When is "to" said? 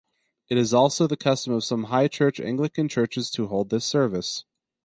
3.33-3.45